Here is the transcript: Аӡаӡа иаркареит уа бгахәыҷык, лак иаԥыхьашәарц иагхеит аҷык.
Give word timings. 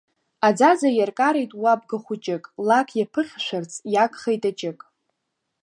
Аӡаӡа 0.47 0.89
иаркареит 0.97 1.51
уа 1.61 1.73
бгахәыҷык, 1.79 2.43
лак 2.67 2.89
иаԥыхьашәарц 2.99 3.73
иагхеит 3.93 4.43
аҷык. 4.49 4.79